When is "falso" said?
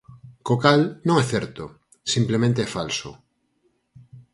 2.75-3.09